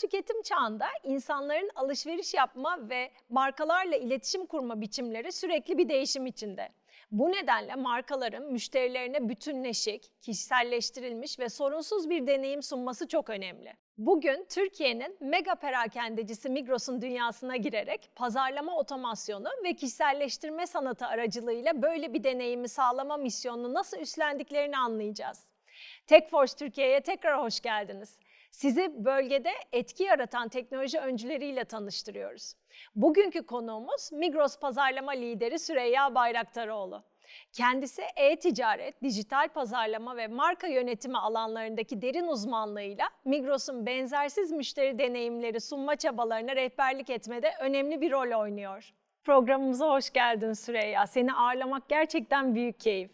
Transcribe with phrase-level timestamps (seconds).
[0.00, 6.68] tüketim çağında insanların alışveriş yapma ve markalarla iletişim kurma biçimleri sürekli bir değişim içinde.
[7.10, 13.72] Bu nedenle markaların müşterilerine bütünleşik, kişiselleştirilmiş ve sorunsuz bir deneyim sunması çok önemli.
[13.98, 22.24] Bugün Türkiye'nin mega perakendecisi Migros'un dünyasına girerek pazarlama otomasyonu ve kişiselleştirme sanatı aracılığıyla böyle bir
[22.24, 25.50] deneyimi sağlama misyonunu nasıl üstlendiklerini anlayacağız.
[26.06, 28.18] TechForce Türkiye'ye tekrar hoş geldiniz.
[28.50, 32.54] Sizi bölgede etki yaratan teknoloji öncüleriyle tanıştırıyoruz.
[32.94, 37.02] Bugünkü konuğumuz Migros pazarlama lideri Süreyya Bayraktaroğlu.
[37.52, 45.96] Kendisi e-ticaret, dijital pazarlama ve marka yönetimi alanlarındaki derin uzmanlığıyla Migros'un benzersiz müşteri deneyimleri sunma
[45.96, 48.94] çabalarına rehberlik etmede önemli bir rol oynuyor.
[49.24, 51.06] Programımıza hoş geldin Süreyya.
[51.06, 53.10] Seni ağırlamak gerçekten büyük keyif.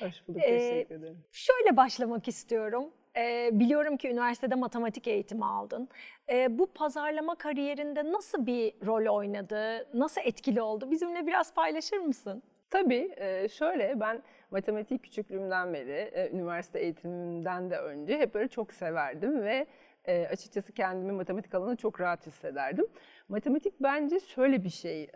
[0.00, 1.18] Hoş bulduk, teşekkür ederim.
[1.20, 2.92] Ee, şöyle başlamak istiyorum.
[3.16, 5.88] Ee, biliyorum ki üniversitede matematik eğitimi aldın.
[6.32, 10.90] Ee, bu pazarlama kariyerinde nasıl bir rol oynadı, nasıl etkili oldu?
[10.90, 12.42] Bizimle biraz paylaşır mısın?
[12.70, 18.72] Tabii, e, şöyle ben matematik küçüklüğümden beri, e, üniversite eğitimimden de önce hep böyle çok
[18.72, 19.66] severdim ve
[20.04, 22.86] e, açıkçası kendimi matematik alanında çok rahat hissederdim.
[23.28, 25.08] Matematik bence şöyle bir şey,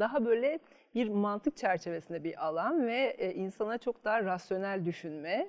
[0.00, 0.58] daha böyle
[0.94, 5.48] bir mantık çerçevesinde bir alan ve insana çok daha rasyonel düşünme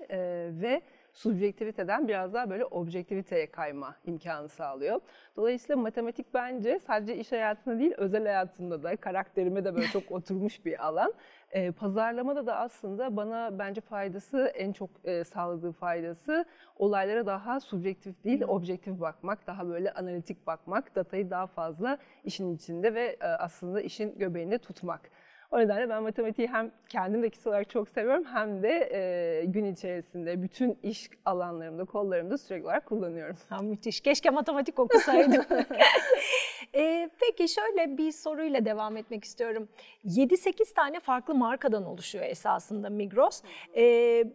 [0.62, 0.82] ve
[1.14, 5.02] subjektiviteden biraz daha böyle objektiviteye kayma imkanı sağlıyor.
[5.36, 10.66] Dolayısıyla matematik bence sadece iş hayatında değil, özel hayatımda da, karakterime de böyle çok oturmuş
[10.66, 11.14] bir alan.
[11.52, 16.46] E, pazarlamada da aslında bana bence faydası, en çok e, sağladığı faydası
[16.76, 22.94] olaylara daha subjektif değil, objektif bakmak, daha böyle analitik bakmak, datayı daha fazla işin içinde
[22.94, 25.12] ve e, aslında işin göbeğinde tutmak.
[25.52, 29.74] O nedenle ben matematiği hem kendim de kişisel olarak çok seviyorum hem de e, gün
[29.74, 33.38] içerisinde bütün iş alanlarımda, kollarımda sürekli olarak kullanıyorum.
[33.50, 34.02] Ha, müthiş.
[34.02, 35.44] Keşke matematik okusaydım.
[36.76, 39.70] e, peki şöyle bir soruyla devam etmek istiyorum.
[40.06, 43.42] 7-8 tane farklı markadan oluşuyor esasında Migros.
[43.76, 43.84] E,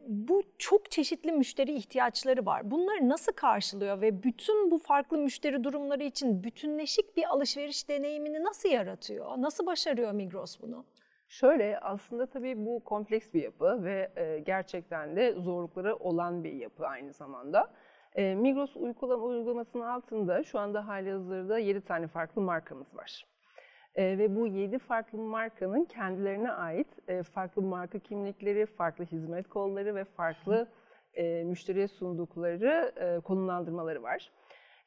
[0.08, 2.70] bu çok çeşitli müşteri ihtiyaçları var.
[2.70, 8.68] Bunları nasıl karşılıyor ve bütün bu farklı müşteri durumları için bütünleşik bir alışveriş deneyimini nasıl
[8.68, 9.26] yaratıyor?
[9.36, 10.84] Nasıl başarıyor Migros bunu?
[11.28, 16.87] Şöyle aslında tabii bu kompleks bir yapı ve e, gerçekten de zorlukları olan bir yapı
[16.87, 17.72] aynı zamanda.
[18.14, 23.26] E, Migros uygulama, uygulamasının altında şu anda hali hazırda 7 tane farklı markamız var.
[23.94, 29.94] E, ve bu 7 farklı markanın kendilerine ait e, farklı marka kimlikleri, farklı hizmet kolları
[29.94, 30.69] ve farklı
[31.15, 34.32] e, müşteriye sundukları e, konumlandırmaları var.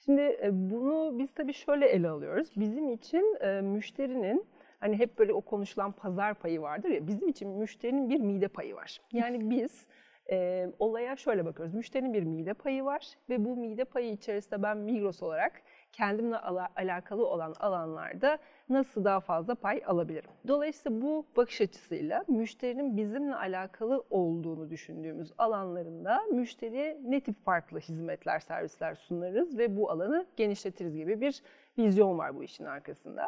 [0.06, 2.52] Şimdi e, bunu biz tabii şöyle ele alıyoruz.
[2.56, 4.46] Bizim için e, müşterinin
[4.80, 8.76] Hani hep böyle o konuşulan pazar payı vardır ya bizim için müşterinin bir mide payı
[8.76, 9.02] var.
[9.12, 9.88] Yani biz
[10.32, 11.74] e, olaya şöyle bakıyoruz.
[11.74, 15.62] Müşterinin bir mide payı var ve bu mide payı içerisinde ben Migros olarak
[15.94, 18.38] kendimle ala, alakalı olan alanlarda
[18.70, 20.30] nasıl daha fazla pay alabilirim?
[20.48, 28.40] Dolayısıyla bu bakış açısıyla müşterinin bizimle alakalı olduğunu düşündüğümüz alanlarında müşteriye ne tip farklı hizmetler,
[28.40, 31.44] servisler sunarız ve bu alanı genişletiriz gibi bir
[31.78, 33.28] vizyon var bu işin arkasında.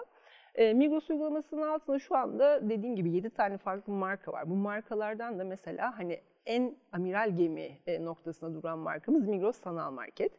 [0.56, 4.50] E, Migros uygulamasının altında şu anda dediğim gibi 7 tane farklı marka var.
[4.50, 10.32] Bu markalardan da mesela hani en amiral gemi e, noktasında duran markamız Migros Sanal Market.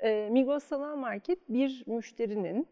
[0.00, 2.68] E, Migros Sanal Market bir müşterinin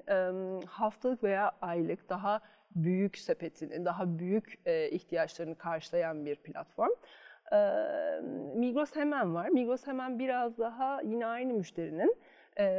[0.67, 2.41] haftalık veya aylık daha
[2.77, 6.93] büyük sepetini, daha büyük e, ihtiyaçlarını karşılayan bir platform.
[7.53, 7.59] E,
[8.55, 9.49] Migros Hemen var.
[9.49, 12.17] Migros Hemen biraz daha yine aynı müşterinin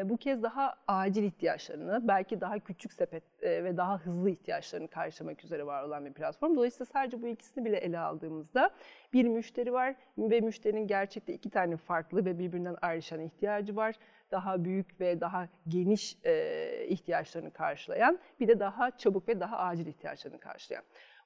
[0.03, 5.65] bu kez daha acil ihtiyaçlarını, belki daha küçük sepet ve daha hızlı ihtiyaçlarını karşılamak üzere
[5.65, 6.55] var olan bir platform.
[6.55, 8.69] Dolayısıyla sadece bu ikisini bile ele aldığımızda
[9.13, 13.95] bir müşteri var ve müşterinin gerçekte iki tane farklı ve birbirinden ayrışan ihtiyacı var.
[14.31, 16.17] Daha büyük ve daha geniş
[16.87, 20.83] ihtiyaçlarını karşılayan, bir de daha çabuk ve daha acil ihtiyaçlarını karşılayan.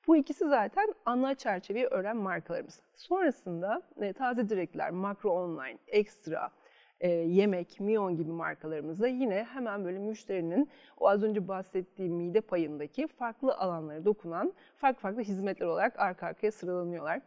[0.08, 2.82] Bu ikisi zaten ana çerçeveyi öğren markalarımız.
[2.96, 3.82] Sonrasında
[4.18, 6.52] taze direktler, makro online, ekstra,
[7.00, 13.08] e, Yemek, Mion gibi markalarımızda yine hemen böyle müşterinin o az önce bahsettiğim mide payındaki
[13.08, 17.22] farklı alanlara dokunan farklı farklı hizmetler olarak arka arkaya sıralanıyorlar.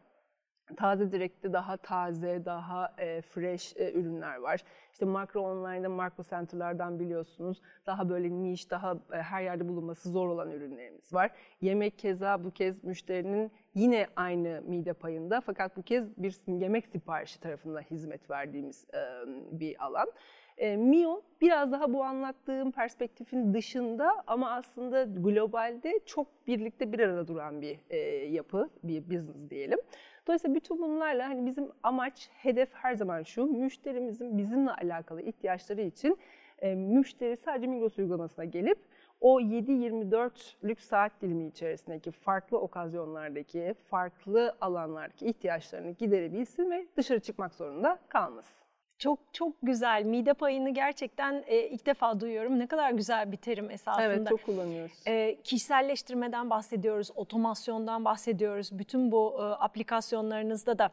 [0.76, 4.64] Taze Direkt'te daha taze, daha e, fresh e, ürünler var.
[4.92, 10.28] İşte Makro Online'da Makro Center'lardan biliyorsunuz daha böyle niş, daha e, her yerde bulunması zor
[10.28, 11.30] olan ürünlerimiz var.
[11.60, 17.40] Yemek keza bu kez müşterinin yine aynı mide payında fakat bu kez bir yemek siparişi
[17.40, 18.86] tarafından hizmet verdiğimiz
[19.52, 20.12] bir alan.
[20.76, 27.60] Mio biraz daha bu anlattığım perspektifin dışında ama aslında globalde çok birlikte bir arada duran
[27.60, 27.78] bir
[28.30, 29.78] yapı, bir business diyelim.
[30.26, 36.18] Dolayısıyla bütün bunlarla hani bizim amaç, hedef her zaman şu, müşterimizin bizimle alakalı ihtiyaçları için
[36.58, 38.78] e, müşteri sadece Migros uygulamasına gelip
[39.20, 47.98] o 7-24'lük saat dilimi içerisindeki farklı okazyonlardaki, farklı alanlardaki ihtiyaçlarını giderebilsin ve dışarı çıkmak zorunda
[48.08, 48.60] kalmasın.
[48.98, 50.04] Çok çok güzel.
[50.04, 52.58] Mide payını gerçekten e, ilk defa duyuyorum.
[52.58, 54.04] Ne kadar güzel bir terim esasında.
[54.04, 54.92] Evet, çok kullanıyoruz.
[55.06, 58.78] E, kişiselleştirmeden bahsediyoruz, otomasyondan bahsediyoruz.
[58.78, 60.90] Bütün bu e, aplikasyonlarınızda da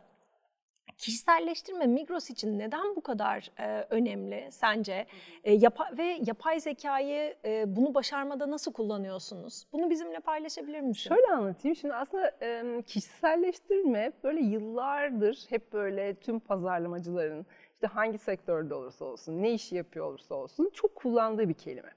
[0.98, 5.08] kişiselleştirme Migros için neden bu kadar e, önemli sence?
[5.44, 9.68] E, yapa ve yapay zekayı e, bunu başarmada nasıl kullanıyorsunuz?
[9.74, 11.10] Bunu bizimle paylaşabilir misin?
[11.10, 11.76] Şöyle anlatayım.
[11.76, 19.42] Şimdi aslında e, kişiselleştirme böyle yıllardır hep böyle tüm pazarlamacıların işte hangi sektörde olursa olsun,
[19.44, 21.90] ne işi yapıyor olursa olsun çok kullandığı bir kelime.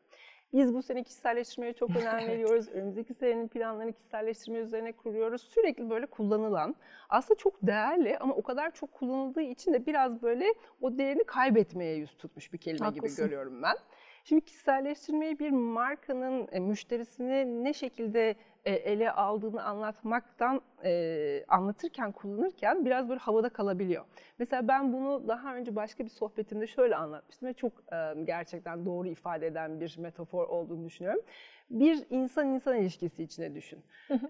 [0.53, 2.69] Biz bu sene kişiselleştirmeye çok önem veriyoruz.
[2.69, 5.43] Önümüzdeki senenin planlarını kişiselleştirme üzerine kuruyoruz.
[5.43, 6.75] Sürekli böyle kullanılan,
[7.09, 11.97] aslında çok değerli ama o kadar çok kullanıldığı için de biraz böyle o değerini kaybetmeye
[11.97, 13.09] yüz tutmuş bir kelime Haklısın.
[13.09, 13.77] gibi görüyorum ben.
[14.25, 23.09] Şimdi kişiselleştirmeyi bir markanın e, müşterisini ne şekilde ele aldığını anlatmaktan e, anlatırken kullanırken biraz
[23.09, 24.05] böyle havada kalabiliyor.
[24.39, 29.09] Mesela ben bunu daha önce başka bir sohbetimde şöyle anlatmıştım ve çok e, gerçekten doğru
[29.09, 31.21] ifade eden bir metafor olduğunu düşünüyorum.
[31.71, 33.79] Bir insan insan ilişkisi içine düşün.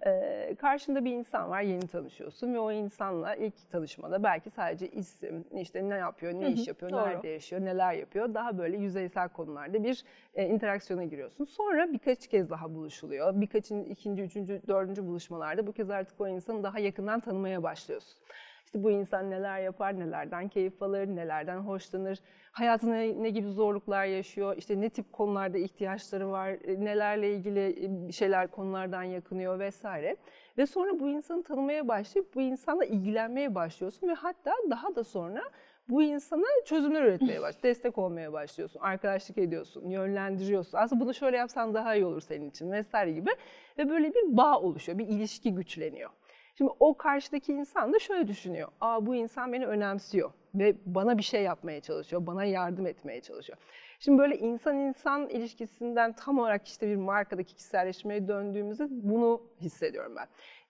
[0.06, 5.44] e, karşında bir insan var, yeni tanışıyorsun ve o insanla ilk tanışmada belki sadece isim,
[5.55, 8.35] işte ne yapıyor, ne iş yapıyor, nerede yaşıyor, neler yapıyor.
[8.35, 10.05] Daha böyle yüzeysel konularda bir
[10.35, 11.44] e, interaksiyona giriyorsun.
[11.44, 13.41] Sonra birkaç kez daha buluşuluyor.
[13.41, 18.19] Birkaçın ikinci, üçüncü, dördüncü buluşmalarda bu kez artık o insanı daha yakından tanımaya başlıyorsun.
[18.65, 22.19] İşte bu insan neler yapar, nelerden keyif alır, nelerden hoşlanır,
[22.53, 27.87] hayatında ne, ne gibi zorluklar yaşıyor, işte ne tip konularda ihtiyaçları var, e, nelerle ilgili
[28.09, 30.17] e, şeyler konulardan yakınıyor vesaire.
[30.59, 35.43] Ve sonra bu insanı tanımaya başlayıp bu insanla ilgilenmeye başlıyorsun ve hatta daha da sonra
[35.91, 40.79] bu insana çözümler üretmeye baş, destek olmaya başlıyorsun, arkadaşlık ediyorsun, yönlendiriyorsun.
[40.79, 43.31] Aslında bunu şöyle yapsan daha iyi olur senin için vesaire gibi.
[43.79, 46.11] Ve böyle bir bağ oluşuyor, bir ilişki güçleniyor.
[46.55, 48.69] Şimdi o karşıdaki insan da şöyle düşünüyor.
[48.81, 53.59] Aa bu insan beni önemsiyor ve bana bir şey yapmaya çalışıyor, bana yardım etmeye çalışıyor.
[53.99, 60.27] Şimdi böyle insan insan ilişkisinden tam olarak işte bir markadaki kişiselleşmeye döndüğümüzde bunu hissediyorum ben.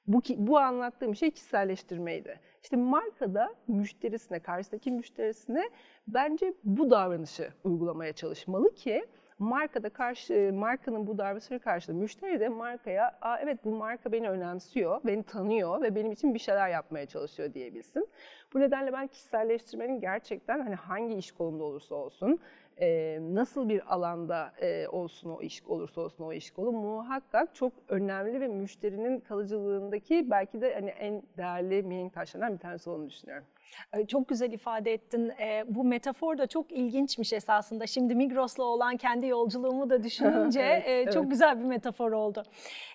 [0.06, 2.40] Bu, bu anlattığım şey kişiselleştirmeydi.
[2.62, 5.70] İşte markada müşterisine, karşıdaki müşterisine
[6.08, 9.06] bence bu davranışı uygulamaya çalışmalı ki
[9.38, 15.00] markada karşı markanın bu davranışı karşısında müşteri de markaya Aa, evet bu marka beni önemsiyor,
[15.04, 18.08] beni tanıyor ve benim için bir şeyler yapmaya çalışıyor diyebilsin.
[18.54, 22.40] Bu nedenle ben kişiselleştirmenin gerçekten hani hangi iş kolunda olursa olsun,
[22.80, 27.72] e, nasıl bir alanda e, olsun o iş olursa olsun o iş kolu muhakkak çok
[27.88, 33.44] önemli ve müşterinin kalıcılığındaki belki de hani en değerli mihenk taşlarından bir tanesi olduğunu düşünüyorum.
[33.92, 35.32] Ee, Çok güzel ifade ettin.
[35.40, 37.86] Ee, bu metafor da çok ilginçmiş esasında.
[37.86, 41.30] Şimdi Migros'la olan kendi yolculuğumu da düşününce Evet, e, çok evet.
[41.30, 42.42] güzel bir metafor oldu.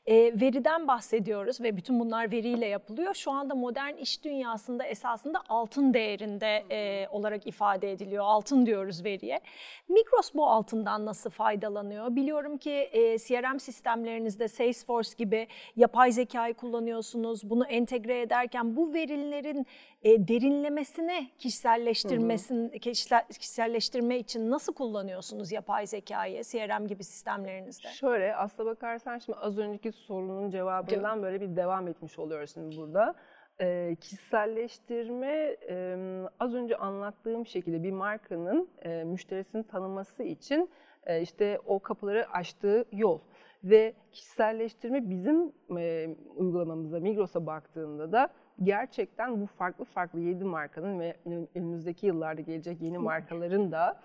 [0.06, 3.14] Ee, veriden bahsediyoruz ve bütün bunlar veriyle yapılıyor.
[3.14, 8.24] Şu anda modern iş dünyasında esasında altın değerinde e, olarak ifade ediliyor.
[8.28, 9.40] Altın diyoruz veriye.
[9.90, 12.16] Migros bu altından nasıl faydalanıyor?
[12.16, 17.50] Biliyorum ki e, CRM sistemlerinizde Salesforce gibi yapay zekayı kullanıyorsunuz.
[17.50, 19.66] Bunu entegre ederken bu verilerin
[20.04, 20.28] e,
[20.66, 27.88] derinlemesine kişiselleştirmesin, kişisel- kişiselleştirme için nasıl kullanıyorsunuz yapay zekayı CRM gibi sistemlerinizde?
[27.88, 33.16] Şöyle aslına bakarsan şimdi az önceki sorunun cevabından böyle bir devam etmiş oluyoruz şimdi burada.
[33.62, 35.98] Ee, kişiselleştirme e,
[36.40, 40.70] az önce anlattığım şekilde bir markanın e, müşterisini tanıması için
[41.06, 43.20] e, işte o kapıları açtığı yol.
[43.64, 48.30] Ve kişiselleştirme bizim e, uygulamamıza, Migros'a baktığında da
[48.64, 51.16] gerçekten bu farklı farklı 7 markanın ve
[51.56, 54.02] önümüzdeki yıllarda gelecek yeni markaların da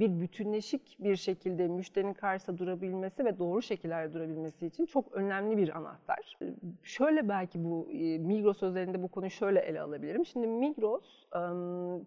[0.00, 5.76] bir bütünleşik bir şekilde müşterinin karşısında durabilmesi ve doğru şekillerde durabilmesi için çok önemli bir
[5.76, 6.38] anahtar.
[6.82, 7.88] Şöyle belki bu
[8.20, 10.26] Migros özelinde bu konuyu şöyle ele alabilirim.
[10.26, 11.26] Şimdi Migros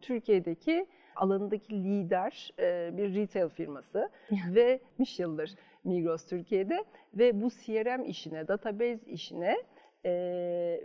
[0.01, 0.85] Türkiye'deki
[1.15, 2.53] alanındaki lider
[2.97, 4.09] bir retail firması
[4.55, 9.57] ve 70 yıldır Migros Türkiye'de ve bu CRM işine, database işine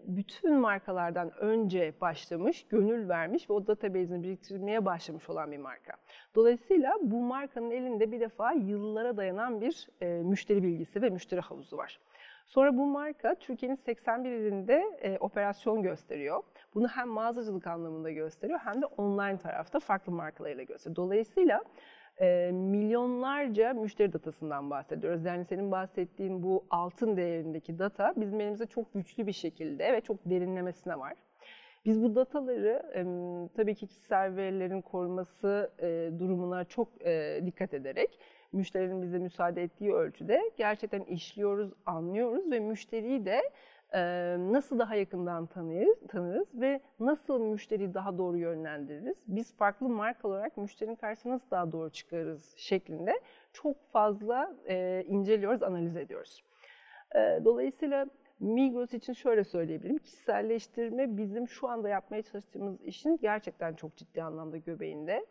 [0.05, 5.93] bütün markalardan önce başlamış, gönül vermiş ve o database'ini biriktirmeye başlamış olan bir marka.
[6.35, 12.01] Dolayısıyla bu markanın elinde bir defa yıllara dayanan bir müşteri bilgisi ve müşteri havuzu var.
[12.51, 16.43] Sonra bu marka Türkiye'nin 81 ilinde e, operasyon gösteriyor.
[16.75, 20.97] Bunu hem mağazacılık anlamında gösteriyor hem de online tarafta farklı markalarıyla gösteriyor.
[20.97, 21.63] Dolayısıyla
[22.53, 25.25] milyonlarca müşteri datasından bahsediyoruz.
[25.25, 30.17] Yani senin bahsettiğin bu altın değerindeki data bizim elimizde çok güçlü bir şekilde ve çok
[30.25, 31.15] derinlemesine var.
[31.85, 32.83] Biz bu dataları
[33.57, 35.71] tabii ki kişisel verilerin korunması
[36.19, 36.89] durumuna çok
[37.47, 38.19] dikkat ederek
[38.53, 43.41] müşterinin bize müsaade ettiği ölçüde gerçekten işliyoruz, anlıyoruz ve müşteriyi de
[44.53, 49.17] nasıl daha yakından tanırız, tanırız ve nasıl müşteriyi daha doğru yönlendiririz?
[49.27, 53.21] Biz farklı marka olarak müşterinin karşısına nasıl daha doğru çıkarız şeklinde
[53.53, 54.57] çok fazla
[55.07, 56.45] inceliyoruz, analiz ediyoruz.
[57.45, 58.07] Dolayısıyla
[58.41, 59.99] Migros için şöyle söyleyebilirim.
[59.99, 65.27] Kişiselleştirme bizim şu anda yapmaya çalıştığımız işin gerçekten çok ciddi anlamda göbeğinde.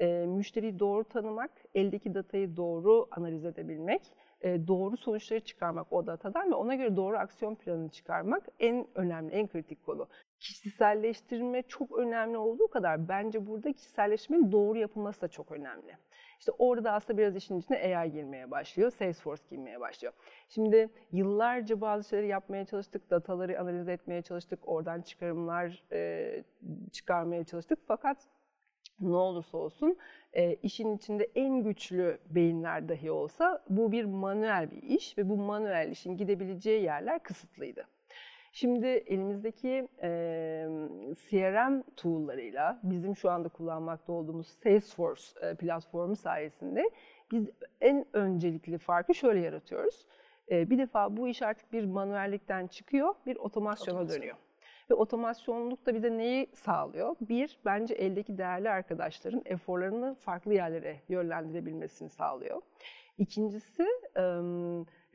[0.00, 4.02] E, müşteriyi doğru tanımak, eldeki datayı doğru analiz edebilmek,
[4.42, 9.48] doğru sonuçları çıkarmak o datadan ve ona göre doğru aksiyon planını çıkarmak en önemli, en
[9.48, 10.08] kritik konu.
[10.38, 15.96] Kişiselleştirme çok önemli olduğu kadar bence burada kişiselleşmenin doğru yapılması da çok önemli.
[16.38, 20.12] İşte orada da aslında biraz işin içine AI girmeye başlıyor, Salesforce girmeye başlıyor.
[20.48, 26.44] Şimdi yıllarca bazı şeyleri yapmaya çalıştık, dataları analiz etmeye çalıştık, oradan çıkarımlar e,
[26.92, 27.78] çıkarmaya çalıştık.
[27.82, 28.18] Fakat
[29.00, 29.96] ne olursa olsun
[30.32, 35.36] e, işin içinde en güçlü beyinler dahi olsa bu bir manuel bir iş ve bu
[35.36, 37.86] manuel işin gidebileceği yerler kısıtlıydı.
[38.52, 40.08] Şimdi elimizdeki e,
[41.30, 46.90] CRM tool'larıyla bizim şu anda kullanmakta olduğumuz Salesforce e, platformu sayesinde
[47.32, 47.50] biz
[47.80, 50.06] en öncelikli farkı şöyle yaratıyoruz.
[50.50, 54.20] E, bir defa bu iş artık bir manuellikten çıkıyor, bir otomasyona Otomasyon.
[54.22, 54.36] dönüyor.
[54.90, 57.16] Ve otomasyonluk da bize neyi sağlıyor?
[57.20, 62.62] Bir, bence eldeki değerli arkadaşların eforlarını farklı yerlere yönlendirebilmesini sağlıyor.
[63.18, 63.86] İkincisi,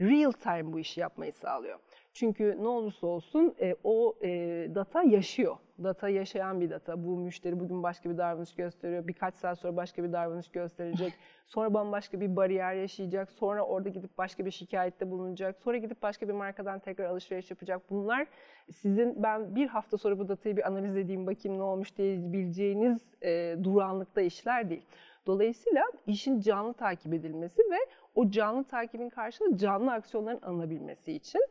[0.02, 1.80] real time bu işi yapmayı sağlıyor.
[2.14, 4.30] Çünkü ne olursa olsun e, o e,
[4.76, 5.58] data yaşıyor.
[5.84, 7.04] Data yaşayan bir data.
[7.04, 9.08] Bu müşteri bugün başka bir davranış gösteriyor.
[9.08, 11.14] Birkaç saat sonra başka bir davranış gösterecek.
[11.48, 13.32] Sonra bambaşka bir bariyer yaşayacak.
[13.32, 15.60] Sonra orada gidip başka bir şikayette bulunacak.
[15.64, 17.82] Sonra gidip başka bir markadan tekrar alışveriş yapacak.
[17.90, 18.28] Bunlar
[18.72, 23.56] sizin ben bir hafta sonra bu datayı bir analiz edeyim bakayım ne olmuş diyebileceğiniz e,
[23.64, 24.86] duranlıkta işler değil.
[25.28, 27.78] Dolayısıyla işin canlı takip edilmesi ve
[28.16, 31.42] o canlı takibin karşılığı canlı aksiyonların alınabilmesi için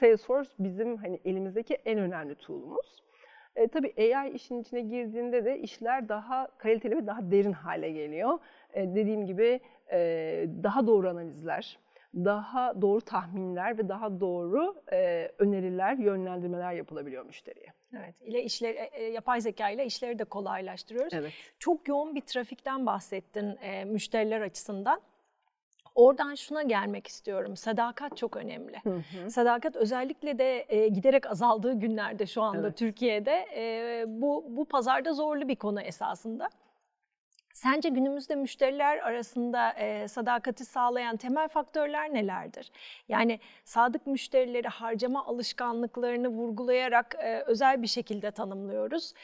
[0.00, 3.04] Salesforce bizim hani elimizdeki en önemli tool'umuz.
[3.56, 8.38] E, tabii AI işin içine girdiğinde de işler daha kaliteli ve daha derin hale geliyor.
[8.74, 9.60] E, dediğim gibi
[9.92, 9.98] e,
[10.62, 11.78] daha doğru analizler,
[12.14, 17.66] daha doğru tahminler ve daha doğru e, öneriler, yönlendirmeler yapılabiliyor müşteriye.
[17.96, 21.14] Evet, ile işleri, e, e, yapay zeka ile işleri de kolaylaştırıyoruz.
[21.14, 21.32] Evet.
[21.58, 25.00] Çok yoğun bir trafikten bahsettin e, müşteriler açısından.
[25.94, 27.56] Oradan şuna gelmek istiyorum.
[27.56, 28.80] Sadakat çok önemli.
[28.84, 29.30] Hı hı.
[29.30, 32.78] Sadakat özellikle de e, giderek azaldığı günlerde şu anda evet.
[32.78, 36.48] Türkiye'de e, bu bu pazarda zorlu bir konu esasında.
[37.54, 42.70] Sence günümüzde müşteriler arasında e, sadakati sağlayan temel faktörler nelerdir?
[43.08, 49.14] Yani sadık müşterileri harcama alışkanlıklarını vurgulayarak e, özel bir şekilde tanımlıyoruz.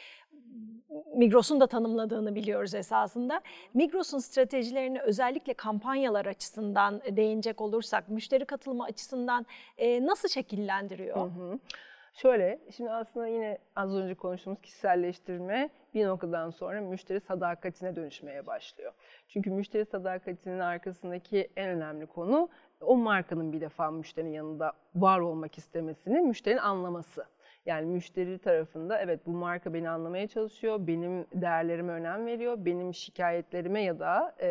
[1.17, 3.41] Migros'un da tanımladığını biliyoruz esasında.
[3.75, 9.47] Migros'un stratejilerini özellikle kampanyalar açısından değinecek olursak, müşteri katılımı açısından
[9.79, 11.17] e, nasıl şekillendiriyor?
[11.17, 11.59] Hı hı.
[12.15, 18.93] Şöyle, şimdi aslında yine az önce konuştuğumuz kişiselleştirme bir noktadan sonra müşteri sadakatine dönüşmeye başlıyor.
[19.29, 22.49] Çünkü müşteri sadakatinin arkasındaki en önemli konu
[22.81, 27.27] o markanın bir defa müşterinin yanında var olmak istemesini, müşterinin anlaması.
[27.71, 33.83] Yani müşteri tarafında evet bu marka beni anlamaya çalışıyor, benim değerlerime önem veriyor, benim şikayetlerime
[33.83, 34.51] ya da e,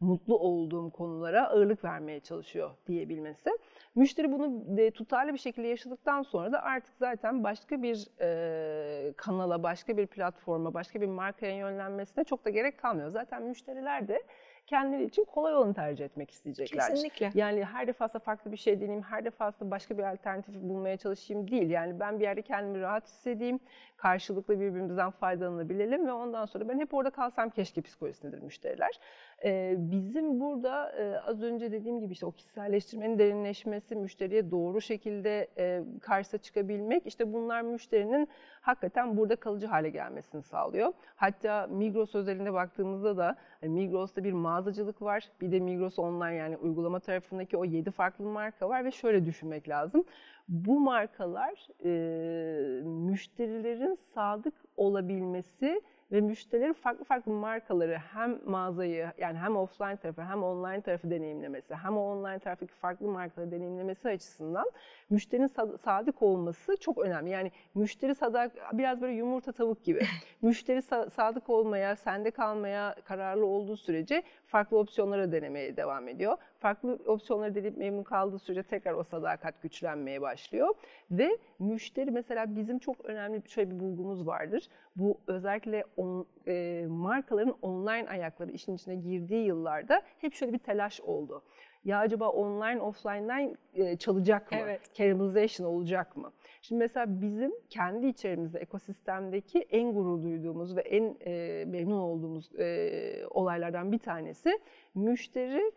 [0.00, 3.50] mutlu olduğum konulara ağırlık vermeye çalışıyor diyebilmesi.
[3.94, 9.96] Müşteri bunu tutarlı bir şekilde yaşadıktan sonra da artık zaten başka bir e, kanala, başka
[9.96, 13.10] bir platforma, başka bir markaya yönlenmesine çok da gerek kalmıyor.
[13.10, 14.22] Zaten müşteriler de
[14.66, 16.88] kendileri için kolay olanı tercih etmek isteyecekler.
[16.88, 17.30] Kesinlikle.
[17.34, 21.70] Yani her defasında farklı bir şey deneyeyim, her defasında başka bir alternatif bulmaya çalışayım değil.
[21.70, 23.60] Yani ben bir yerde kendimi rahat hissedeyim,
[23.96, 29.00] karşılıklı birbirimizden faydalanabilelim ve ondan sonra ben hep orada kalsam keşke psikolojisidir müşteriler.
[29.76, 30.94] Bizim burada
[31.26, 35.48] az önce dediğim gibi işte o kişiselleştirmenin derinleşmesi, müşteriye doğru şekilde
[36.00, 38.28] karşısına çıkabilmek, işte bunlar müşterinin
[38.60, 40.92] hakikaten burada kalıcı hale gelmesini sağlıyor.
[41.16, 45.30] Hatta Migros özelinde baktığımızda da hani Migros'ta bir mağazacılık var.
[45.40, 49.68] Bir de Migros online yani uygulama tarafındaki o 7 farklı marka var ve şöyle düşünmek
[49.68, 50.04] lazım.
[50.48, 51.68] Bu markalar
[52.84, 55.82] müşterilerin sadık olabilmesi
[56.12, 61.74] ve müşterilerin farklı farklı markaları hem mağazayı yani hem offline tarafı hem online tarafı deneyimlemesi
[61.74, 64.70] hem o online taraftaki farklı markaları deneyimlemesi açısından
[65.10, 67.30] müşterinin sadık olması çok önemli.
[67.30, 70.06] Yani müşteri sadık biraz böyle yumurta tavuk gibi.
[70.42, 76.36] müşteri sadık olmaya, sende kalmaya kararlı olduğu sürece farklı opsiyonlara denemeye devam ediyor.
[76.62, 80.74] Farklı opsiyonları deneyip memnun kaldığı sürece tekrar o sadakat güçlenmeye başlıyor.
[81.10, 84.68] Ve müşteri mesela bizim çok önemli şöyle bir bulgumuz vardır.
[84.96, 91.00] Bu özellikle on, e, markaların online ayakları işin içine girdiği yıllarda hep şöyle bir telaş
[91.00, 91.42] oldu.
[91.84, 94.58] Ya acaba online offline'dan e, çalacak mı?
[94.62, 94.94] Evet.
[94.94, 96.32] Cannibalization olacak mı?
[96.62, 103.26] Şimdi mesela bizim kendi içerimizde ekosistemdeki en gurur duyduğumuz ve en e, memnun olduğumuz e,
[103.30, 104.60] olaylardan bir tanesi
[104.94, 105.72] müşteri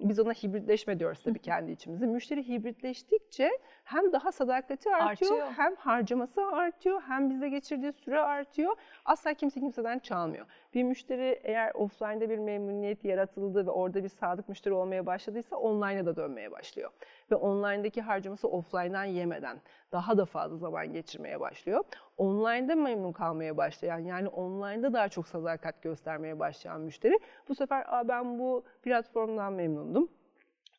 [0.00, 2.06] biz ona hibritleşme diyoruz tabii kendi içimizde.
[2.06, 3.50] Müşteri hibritleştikçe
[3.90, 5.46] hem daha sadakati artıyor, Artıyor.
[5.56, 8.76] hem harcaması artıyor, hem bize geçirdiği süre artıyor.
[9.04, 10.46] Asla kimse kimseden çalmıyor.
[10.74, 16.06] Bir müşteri eğer offline'da bir memnuniyet yaratıldı ve orada bir sadık müşteri olmaya başladıysa online'a
[16.06, 16.90] da dönmeye başlıyor.
[17.30, 19.60] Ve online'daki harcaması offline'dan yemeden
[19.92, 21.84] daha da fazla zaman geçirmeye başlıyor.
[22.16, 27.18] Online'da memnun kalmaya başlayan yani online'da daha çok sadakat göstermeye başlayan müşteri
[27.48, 30.08] bu sefer Aa, ben bu platformdan memnundum.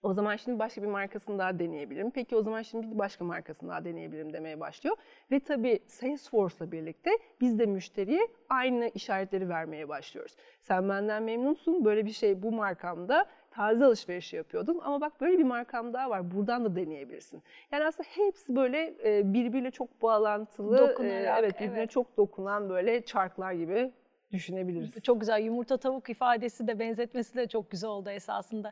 [0.03, 2.11] O zaman şimdi başka bir markasını daha deneyebilirim.
[2.11, 4.95] Peki o zaman şimdi bir başka markasını daha deneyebilirim demeye başlıyor.
[5.31, 10.35] Ve tabii Salesforce'la birlikte biz de müşteriye aynı işaretleri vermeye başlıyoruz.
[10.61, 15.43] Sen benden memnunsun, böyle bir şey bu markamda taze alışveriş yapıyordun ama bak böyle bir
[15.43, 17.43] markam daha var buradan da deneyebilirsin.
[17.71, 21.89] Yani aslında hepsi böyle e, birbiriyle çok bağlantılı, Dokunarak, evet birbirine evet.
[21.89, 23.91] çok dokunan böyle çarklar gibi
[24.31, 25.03] düşünebiliriz.
[25.03, 28.71] Çok güzel yumurta tavuk ifadesi de benzetmesi de çok güzel oldu esasında.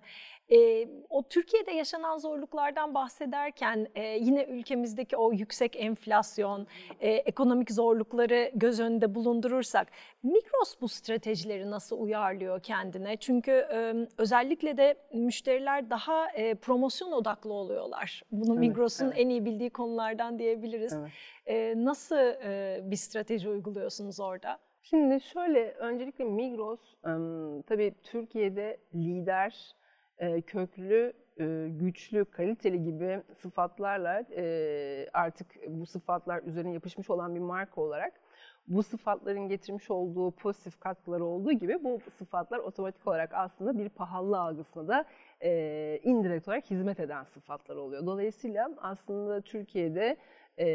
[0.51, 6.67] Ee, o Türkiye'de yaşanan zorluklardan bahsederken e, yine ülkemizdeki o yüksek enflasyon,
[6.99, 9.87] e, ekonomik zorlukları göz önünde bulundurursak
[10.23, 13.17] Migros bu stratejileri nasıl uyarlıyor kendine?
[13.17, 18.23] Çünkü e, özellikle de müşteriler daha e, promosyon odaklı oluyorlar.
[18.31, 19.19] Bunu Evet, Migros'un evet.
[19.19, 20.93] en iyi bildiği konulardan diyebiliriz.
[20.93, 21.11] Evet.
[21.45, 24.59] E, nasıl e, bir strateji uyguluyorsunuz orada?
[24.89, 26.95] Şimdi şöyle, öncelikle Migros
[27.67, 29.75] tabii Türkiye'de lider,
[30.47, 31.13] köklü,
[31.79, 34.23] güçlü, kaliteli gibi sıfatlarla
[35.13, 38.13] artık bu sıfatlar üzerine yapışmış olan bir marka olarak
[38.67, 44.39] bu sıfatların getirmiş olduğu pozitif katkıları olduğu gibi bu sıfatlar otomatik olarak aslında bir pahalı
[44.39, 45.05] algısına da
[45.41, 48.05] e, indirekt olarak hizmet eden sıfatlar oluyor.
[48.05, 50.17] Dolayısıyla aslında Türkiye'de
[50.59, 50.67] e,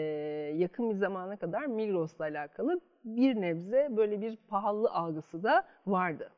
[0.57, 6.31] yakın bir zamana kadar Migros'la alakalı bir nebze böyle bir pahalı algısı da vardı.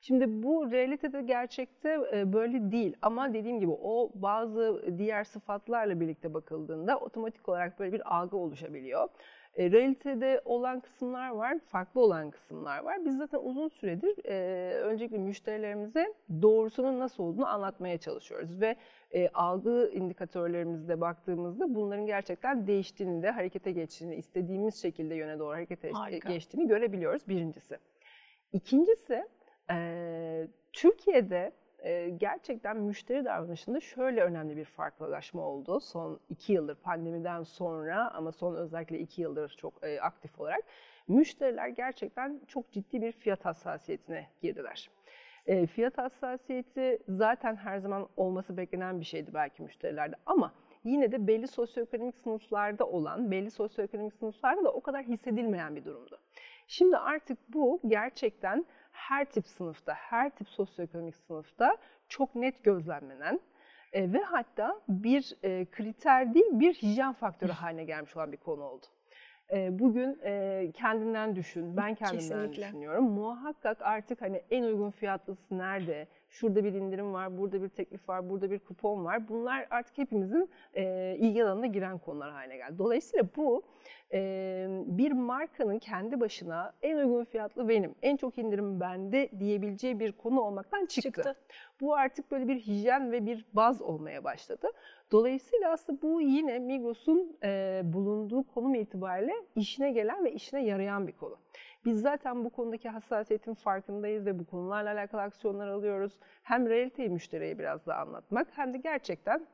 [0.00, 6.34] Şimdi bu realitede gerçekte e, böyle değil ama dediğim gibi o bazı diğer sıfatlarla birlikte
[6.34, 9.08] bakıldığında otomatik olarak böyle bir algı oluşabiliyor.
[9.54, 13.04] E, realitede olan kısımlar var, farklı olan kısımlar var.
[13.04, 18.76] Biz zaten uzun süredir e, öncelikle müşterilerimize doğrusunun nasıl olduğunu anlatmaya çalışıyoruz ve
[19.10, 25.90] e, algı indikatörlerimizde baktığımızda bunların gerçekten değiştiğini de harekete geçtiğini, istediğimiz şekilde yöne doğru harekete
[25.90, 26.32] Harika.
[26.32, 27.78] geçtiğini görebiliyoruz birincisi.
[28.52, 29.24] İkincisi
[29.70, 31.52] e, Türkiye'de
[31.82, 38.32] e, gerçekten müşteri davranışında şöyle önemli bir farklılaşma oldu son iki yıldır pandemiden sonra ama
[38.32, 40.62] son özellikle iki yıldır çok e, aktif olarak
[41.08, 44.90] müşteriler gerçekten çok ciddi bir fiyat hassasiyetine girdiler.
[45.46, 50.52] E, fiyat hassasiyeti zaten her zaman olması beklenen bir şeydi belki müşterilerde ama
[50.84, 56.18] yine de belli sosyoekonomik sınıflarda olan, belli sosyoekonomik sınıflarda da o kadar hissedilmeyen bir durumdu.
[56.66, 58.66] Şimdi artık bu gerçekten
[59.08, 61.76] her tip sınıfta, her tip sosyoekonomik sınıfta
[62.08, 63.40] çok net gözlemlenen
[63.92, 68.64] e, ve hatta bir e, kriter değil bir hijyen faktörü haline gelmiş olan bir konu
[68.64, 68.86] oldu.
[69.52, 72.66] E, bugün e, kendinden düşün, ben kendimden Kesinlikle.
[72.66, 73.04] düşünüyorum.
[73.04, 76.08] Muhakkak artık hani en uygun fiyatlısı nerede?
[76.30, 79.28] Şurada bir indirim var, burada bir teklif var, burada bir kupon var.
[79.28, 82.78] Bunlar artık hepimizin e, ilgi alanına giren konular haline geldi.
[82.78, 83.62] Dolayısıyla bu
[84.12, 90.12] e, bir markanın kendi başına en uygun fiyatlı benim, en çok indirim bende diyebileceği bir
[90.12, 91.02] konu olmaktan çıktı.
[91.02, 91.36] Çıktı.
[91.80, 94.68] Bu artık böyle bir hijyen ve bir baz olmaya başladı.
[95.12, 101.12] Dolayısıyla aslında bu yine Migros'un e, bulunduğu konum itibariyle işine gelen ve işine yarayan bir
[101.12, 101.36] konu.
[101.84, 106.12] Biz zaten bu konudaki hassasiyetin farkındayız ve bu konularla alakalı aksiyonlar alıyoruz.
[106.42, 109.46] Hem realiteyi müşteriye biraz daha anlatmak hem de gerçekten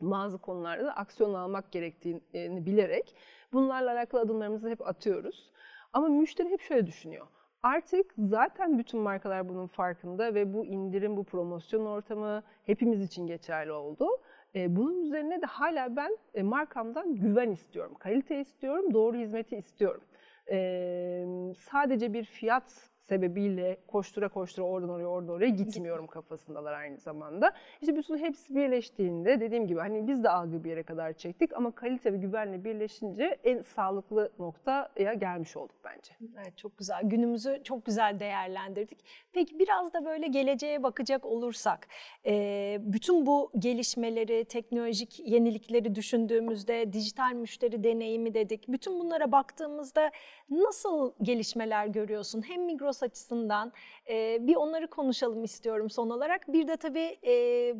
[0.00, 3.16] bazı konularda da aksiyon almak gerektiğini bilerek
[3.52, 5.52] bunlarla alakalı adımlarımızı hep atıyoruz.
[5.92, 7.26] Ama müşteri hep şöyle düşünüyor.
[7.62, 13.72] Artık zaten bütün markalar bunun farkında ve bu indirim, bu promosyon ortamı hepimiz için geçerli
[13.72, 14.08] oldu.
[14.54, 20.02] E, bunun üzerine de hala ben e, markamdan güven istiyorum, kalite istiyorum, doğru hizmeti istiyorum.
[21.58, 27.52] Sadece bir fiyat sebebiyle koştura koştura oradan oraya oradan oraya gitmiyorum kafasındalar aynı zamanda.
[27.80, 31.70] İşte bütün hepsi birleştiğinde dediğim gibi hani biz de algı bir yere kadar çektik ama
[31.70, 36.12] kalite ve güvenle birleşince en sağlıklı noktaya gelmiş olduk bence.
[36.42, 37.00] Evet çok güzel.
[37.04, 38.98] Günümüzü çok güzel değerlendirdik.
[39.32, 41.88] Peki biraz da böyle geleceğe bakacak olursak,
[42.78, 48.68] bütün bu gelişmeleri, teknolojik yenilikleri düşündüğümüzde, dijital müşteri deneyimi dedik.
[48.68, 50.10] Bütün bunlara baktığımızda
[50.50, 52.42] nasıl gelişmeler görüyorsun?
[52.48, 53.72] Hem Migros açısından
[54.10, 56.52] e, bir onları konuşalım istiyorum son olarak.
[56.52, 57.32] Bir de tabii e,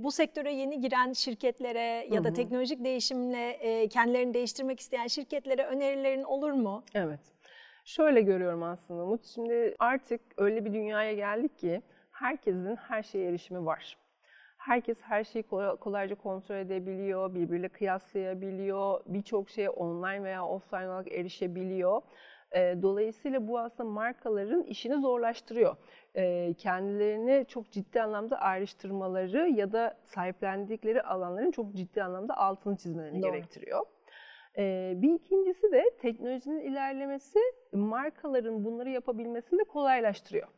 [0.04, 2.34] bu sektöre yeni giren şirketlere ya Hı da hı.
[2.34, 6.84] teknolojik değişimle e, kendilerini değiştirmek isteyen şirketlere önerilerin olur mu?
[6.94, 7.20] Evet.
[7.84, 9.24] Şöyle görüyorum aslında Umut.
[9.24, 13.96] Şimdi artık öyle bir dünyaya geldik ki herkesin her şeye erişimi var.
[14.56, 21.12] Herkes her şeyi kolay- kolayca kontrol edebiliyor, birbiriyle kıyaslayabiliyor, birçok şeye online veya offline olarak
[21.12, 22.02] erişebiliyor.
[22.54, 25.76] Dolayısıyla bu aslında markaların işini zorlaştırıyor.
[26.58, 33.32] Kendilerini çok ciddi anlamda ayrıştırmaları ya da sahiplendikleri alanların çok ciddi anlamda altını çizmelerini Doğru.
[33.32, 33.80] gerektiriyor.
[35.02, 37.38] Bir ikincisi de teknolojinin ilerlemesi
[37.72, 40.48] markaların bunları yapabilmesini de kolaylaştırıyor.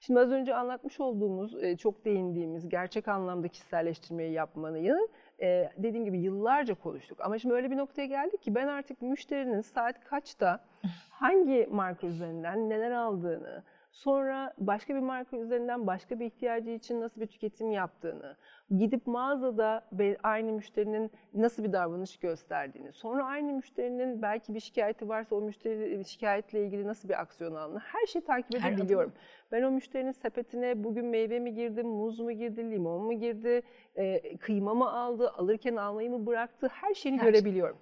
[0.00, 4.96] Şimdi az önce anlatmış olduğumuz, çok değindiğimiz gerçek anlamda kişiselleştirmeyi yapmayı
[5.42, 7.18] e, dediğim gibi yıllarca konuştuk.
[7.20, 10.64] Ama şimdi öyle bir noktaya geldik ki ben artık müşterinin saat kaçta
[11.10, 17.20] hangi marka üzerinden neler aldığını, sonra başka bir marka üzerinden başka bir ihtiyacı için nasıl
[17.20, 18.36] bir tüketim yaptığını,
[18.78, 19.84] gidip mağazada
[20.22, 26.04] aynı müşterinin nasıl bir davranış gösterdiğini, sonra aynı müşterinin belki bir şikayeti varsa o müşteri
[26.04, 29.12] şikayetle ilgili nasıl bir aksiyon aldığını her şeyi takip edebiliyorum.
[29.52, 33.62] Ben o müşterinin sepetine bugün meyve mi girdi, muz mu girdi, limon mu girdi,
[33.96, 37.32] e, kıyma mı aldı, alırken almayı mı bıraktı her şeyini Her şey.
[37.32, 37.76] görebiliyorum.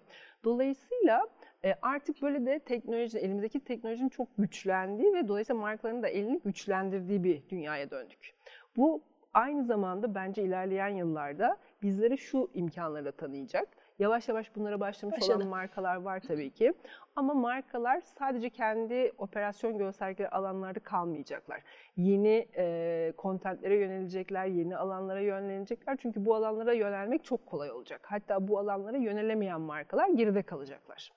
[0.44, 1.27] Dolayısıyla
[1.64, 7.25] e, artık böyle de teknoloji, elimizdeki teknolojinin çok güçlendiği ve dolayısıyla markaların da elini güçlendirdiği
[7.25, 8.35] bir dünyaya döndük.
[8.77, 9.03] Bu
[9.35, 13.68] aynı zamanda bence ilerleyen yıllarda bizlere şu imkanları da tanıyacak.
[13.99, 15.37] Yavaş yavaş bunlara başlamış Başladı.
[15.37, 16.73] olan markalar var tabii ki.
[17.16, 21.62] Ama markalar sadece kendi operasyon gösterdikleri alanlarda kalmayacaklar.
[21.97, 25.97] Yeni e, kontentlere yönelecekler, yeni alanlara yönlenecekler.
[25.97, 28.01] Çünkü bu alanlara yönelmek çok kolay olacak.
[28.05, 31.12] Hatta bu alanlara yönelemeyen markalar geride kalacaklar.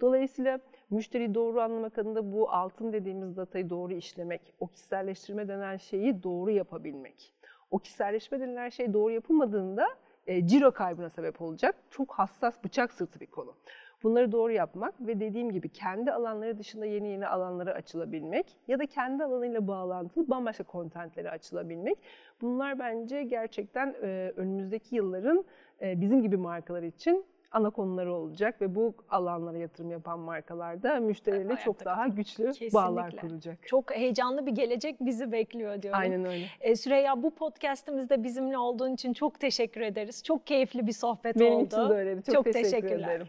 [0.00, 0.58] Dolayısıyla
[0.90, 6.50] müşteriyi doğru anlamak adına bu altın dediğimiz datayı doğru işlemek, o kişiselleştirme denen şeyi doğru
[6.50, 7.34] yapabilmek.
[7.70, 9.86] O kişiselleşme denilen şey doğru yapılmadığında
[10.26, 11.74] e, ciro kaybına sebep olacak.
[11.90, 13.54] Çok hassas bıçak sırtı bir konu.
[14.02, 18.86] Bunları doğru yapmak ve dediğim gibi kendi alanları dışında yeni yeni alanlara açılabilmek ya da
[18.86, 21.98] kendi alanıyla bağlantılı bambaşka kontentlere açılabilmek.
[22.40, 25.44] Bunlar bence gerçekten e, önümüzdeki yılların
[25.82, 31.00] e, bizim gibi markalar için ana konuları olacak ve bu alanlara yatırım yapan markalar da
[31.00, 32.74] müşteriyle Ayakta çok daha güçlü Kesinlikle.
[32.78, 33.58] bağlar kuracak.
[33.66, 36.00] Çok heyecanlı bir gelecek bizi bekliyor diyorum.
[36.00, 36.46] Aynen öyle.
[36.60, 40.22] E, Süreyya bu podcastimizde bizimle olduğun için çok teşekkür ederiz.
[40.24, 41.64] Çok keyifli bir sohbet Benim oldu.
[41.66, 42.22] için de öyleydi.
[42.22, 43.08] Çok, Çok teşekkür teşekkürler.
[43.08, 43.26] ederim.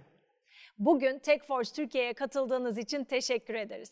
[0.79, 3.91] Bugün TechForce Türkiye'ye katıldığınız için teşekkür ederiz.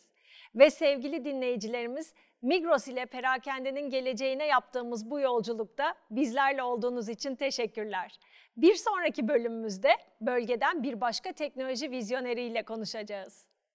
[0.55, 2.13] Ve sevgili dinleyicilerimiz,
[2.43, 8.19] Migros ile perakendenin geleceğine yaptığımız bu yolculukta bizlerle olduğunuz için teşekkürler.
[8.57, 9.89] Bir sonraki bölümümüzde
[10.21, 13.52] bölgeden bir başka teknoloji vizyoneriyle konuşacağız.